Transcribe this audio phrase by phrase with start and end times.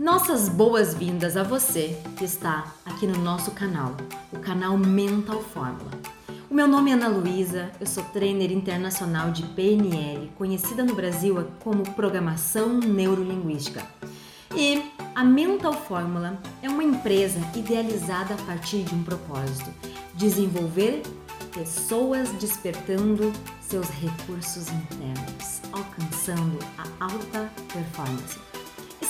[0.00, 3.94] Nossas boas-vindas a você que está aqui no nosso canal,
[4.32, 5.90] o canal Mental Fórmula.
[6.50, 11.46] O meu nome é Ana Luísa, eu sou trainer internacional de PNL, conhecida no Brasil
[11.62, 13.86] como Programação Neurolinguística.
[14.56, 19.70] E a Mental Fórmula é uma empresa idealizada a partir de um propósito:
[20.14, 21.02] desenvolver
[21.52, 23.30] pessoas despertando
[23.60, 28.59] seus recursos internos, alcançando a alta performance.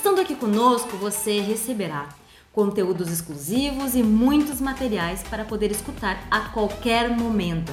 [0.00, 2.08] Estando aqui conosco, você receberá
[2.54, 7.70] conteúdos exclusivos e muitos materiais para poder escutar a qualquer momento,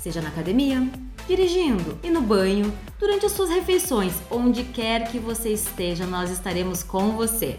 [0.00, 0.88] seja na academia,
[1.26, 6.84] dirigindo e no banho, durante as suas refeições, onde quer que você esteja, nós estaremos
[6.84, 7.58] com você.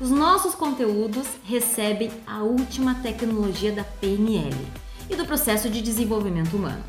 [0.00, 4.56] Os nossos conteúdos recebem a última tecnologia da PNL
[5.08, 6.82] e do processo de desenvolvimento humano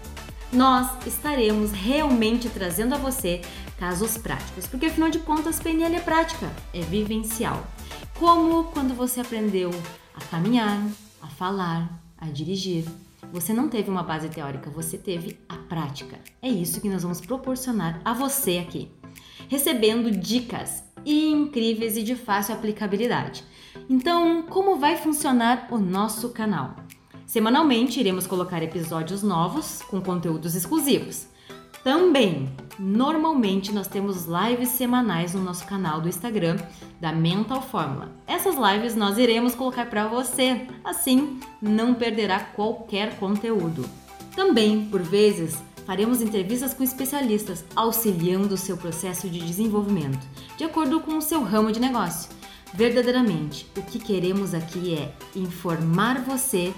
[0.51, 3.41] nós estaremos realmente trazendo a você
[3.79, 7.65] casos práticos, porque afinal de contas, PNL é prática, é vivencial.
[8.19, 9.71] Como quando você aprendeu
[10.13, 10.81] a caminhar,
[11.21, 12.85] a falar, a dirigir.
[13.31, 16.19] Você não teve uma base teórica, você teve a prática.
[16.41, 18.91] É isso que nós vamos proporcionar a você aqui,
[19.47, 23.43] recebendo dicas incríveis e de fácil aplicabilidade.
[23.89, 26.75] Então, como vai funcionar o nosso canal?
[27.31, 31.27] Semanalmente iremos colocar episódios novos com conteúdos exclusivos.
[31.81, 36.57] Também, normalmente nós temos lives semanais no nosso canal do Instagram
[36.99, 38.11] da Mental Fórmula.
[38.27, 43.85] Essas lives nós iremos colocar para você, assim não perderá qualquer conteúdo.
[44.35, 50.19] Também, por vezes, faremos entrevistas com especialistas, auxiliando o seu processo de desenvolvimento,
[50.57, 52.29] de acordo com o seu ramo de negócio.
[52.73, 56.73] Verdadeiramente, o que queremos aqui é informar você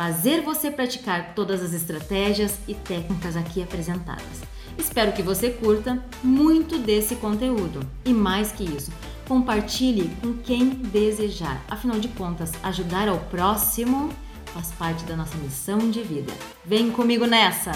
[0.00, 4.40] fazer você praticar todas as estratégias e técnicas aqui apresentadas.
[4.78, 8.90] Espero que você curta muito desse conteúdo e mais que isso,
[9.28, 11.62] compartilhe com quem desejar.
[11.68, 14.08] Afinal de contas, ajudar ao próximo
[14.46, 16.32] faz parte da nossa missão de vida.
[16.64, 17.72] Vem comigo nessa!